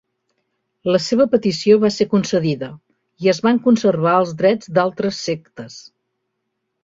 La 0.93 0.99
seva 1.07 1.27
petició 1.33 1.75
va 1.83 1.91
ser 1.97 2.07
concedida 2.13 2.69
i 3.25 3.29
es 3.33 3.41
van 3.47 3.61
conservar 3.67 4.13
els 4.21 4.33
drets 4.39 4.71
d'altres 4.79 5.21
sectes. 5.27 5.77